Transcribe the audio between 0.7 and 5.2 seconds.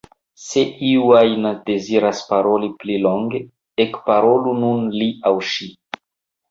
iu ajn deziras paroli pli longe, ekparolu nun li